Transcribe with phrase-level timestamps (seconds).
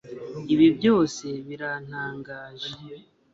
[0.53, 2.71] Ibi byose birantangaje